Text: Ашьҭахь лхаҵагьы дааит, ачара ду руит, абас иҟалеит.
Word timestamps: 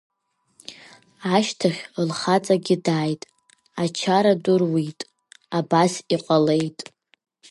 Ашьҭахь 1.35 1.81
лхаҵагьы 2.07 2.75
дааит, 2.85 3.21
ачара 3.83 4.33
ду 4.43 4.55
руит, 4.61 4.99
абас 5.57 5.93
иҟалеит. 6.15 6.79